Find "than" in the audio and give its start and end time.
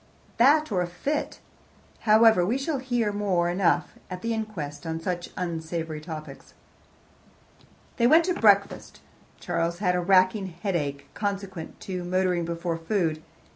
3.49-3.59